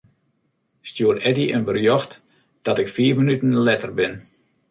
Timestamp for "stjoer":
0.87-1.17